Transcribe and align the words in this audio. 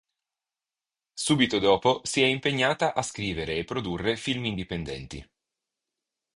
Subito 1.13 1.59
dopo 1.59 2.01
si 2.03 2.23
è 2.23 2.25
impegnata 2.25 2.95
a 2.95 3.03
scrivere 3.03 3.57
e 3.59 3.63
produrre 3.65 4.17
film 4.17 4.45
indipendenti. 4.45 5.23